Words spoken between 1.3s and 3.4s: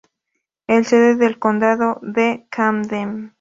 condado de Camden.